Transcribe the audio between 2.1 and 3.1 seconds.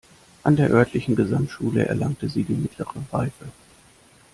sie die mittlere